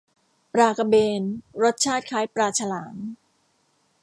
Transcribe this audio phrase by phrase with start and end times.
[0.53, 1.21] ปลากระเบน
[1.63, 2.95] รสชาติคล้ายปลาฉลาม